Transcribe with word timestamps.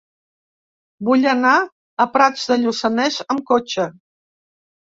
Vull 1.09 1.27
anar 1.33 1.51
a 2.05 2.07
Prats 2.15 2.47
de 2.53 2.57
Lluçanès 2.63 3.21
amb 3.35 3.47
cotxe. 3.53 3.87